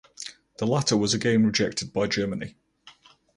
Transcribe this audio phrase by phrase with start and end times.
[0.57, 2.55] The latter was again rejected by Germany.